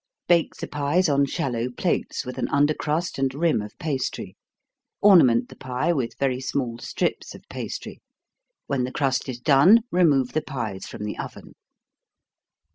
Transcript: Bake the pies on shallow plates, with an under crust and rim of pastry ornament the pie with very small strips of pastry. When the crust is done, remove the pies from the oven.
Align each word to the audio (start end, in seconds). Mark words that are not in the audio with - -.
Bake 0.27 0.55
the 0.55 0.67
pies 0.67 1.07
on 1.07 1.25
shallow 1.27 1.69
plates, 1.69 2.25
with 2.25 2.39
an 2.39 2.47
under 2.49 2.73
crust 2.73 3.19
and 3.19 3.31
rim 3.35 3.61
of 3.61 3.77
pastry 3.77 4.35
ornament 4.99 5.49
the 5.49 5.55
pie 5.55 5.93
with 5.93 6.17
very 6.17 6.41
small 6.41 6.79
strips 6.79 7.35
of 7.35 7.47
pastry. 7.49 8.01
When 8.65 8.83
the 8.83 8.91
crust 8.91 9.29
is 9.29 9.39
done, 9.39 9.83
remove 9.91 10.33
the 10.33 10.41
pies 10.41 10.87
from 10.87 11.03
the 11.03 11.19
oven. 11.19 11.53